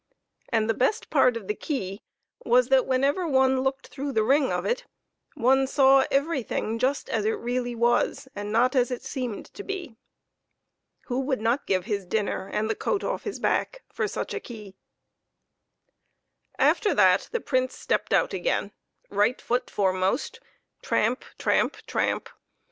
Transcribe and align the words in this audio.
And 0.49 0.67
the 0.67 0.73
best 0.73 1.11
part 1.11 1.37
of 1.37 1.47
the 1.47 1.53
key 1.53 2.01
was, 2.43 2.69
that 2.69 2.87
whenever 2.87 3.27
one 3.27 3.61
look 3.61 3.81
ed 3.83 3.87
through 3.89 4.13
the 4.13 4.23
ring 4.23 4.51
of 4.51 4.65
it, 4.65 4.83
one 5.35 5.67
saw 5.67 6.05
everything 6.09 6.79
just 6.79 7.07
as 7.07 7.23
it 7.23 7.33
really 7.37 7.75
was 7.75 8.27
and 8.33 8.51
not 8.51 8.75
as 8.75 8.89
it 8.89 9.03
seemed 9.03 9.45
to 9.53 9.61
be. 9.61 9.95
Who 11.05 11.19
would 11.19 11.39
not 11.39 11.67
give 11.67 11.85
his 11.85 12.07
dinner 12.07 12.49
and 12.51 12.67
the 12.67 12.73
coat 12.73 13.03
off 13.03 13.25
his 13.25 13.37
back 13.39 13.83
for 13.93 14.07
such 14.07 14.33
a 14.33 14.39
key? 14.39 14.75
After 16.57 16.95
that 16.95 17.29
the 17.31 17.39
Prince 17.39 17.75
stepped 17.77 18.11
out 18.11 18.33
again, 18.33 18.71
right 19.11 19.39
foot 19.39 19.69
foremost, 19.69 20.39
tramp! 20.81 21.23
tramp! 21.37 21.77
tramp 21.85 22.27